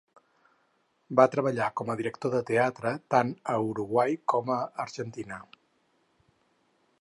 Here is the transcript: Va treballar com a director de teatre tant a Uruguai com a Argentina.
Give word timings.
Va 1.19 1.25
treballar 1.33 1.67
com 1.81 1.91
a 1.93 1.95
director 1.99 2.33
de 2.35 2.39
teatre 2.47 2.93
tant 3.17 3.29
a 3.57 3.59
Uruguai 3.67 4.17
com 4.35 4.51
a 4.57 4.59
Argentina. 4.87 5.39